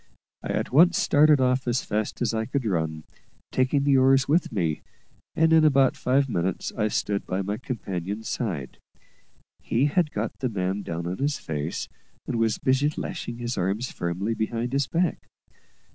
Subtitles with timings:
[0.41, 3.03] I at once started off as fast as I could run,
[3.51, 4.81] taking the oars with me,
[5.35, 8.79] and in about five minutes I stood by my companion's side.
[9.61, 11.87] He had got the man down on his face,
[12.25, 15.29] and was busy lashing his arms firmly behind his back.